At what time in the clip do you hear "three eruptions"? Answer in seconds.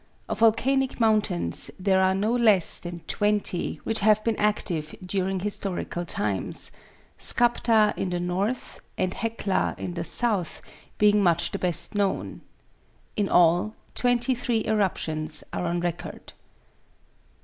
14.33-15.43